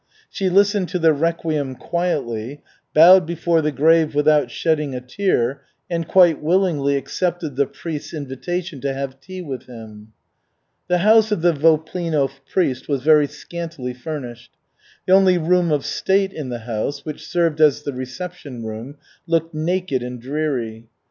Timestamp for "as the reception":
17.61-18.63